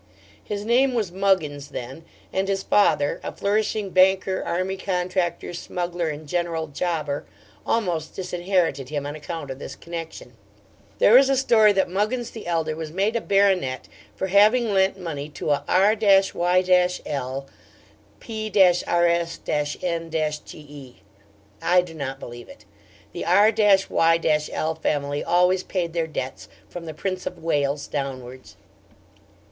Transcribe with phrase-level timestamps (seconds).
[0.43, 6.27] His name was Muggins then, and his father a flourishing banker, army contractor, smuggler, and
[6.27, 7.27] general jobber
[7.67, 10.33] almost disinherited him on account of this connection.
[10.97, 14.99] There is a story that Muggins the Elder was made a baronet for having lent
[14.99, 17.47] money to a R y l
[18.19, 19.39] p rs
[19.83, 20.95] n ge.
[21.61, 22.65] I do not believe it.
[23.11, 28.55] The R y l Family always paid their debts, from the Prince of Wales downwards.